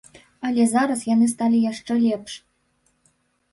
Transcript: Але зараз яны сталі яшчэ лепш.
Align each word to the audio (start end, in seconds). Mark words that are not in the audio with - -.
Але 0.47 0.63
зараз 0.71 1.03
яны 1.09 1.27
сталі 1.35 1.61
яшчэ 1.71 2.01
лепш. 2.07 2.33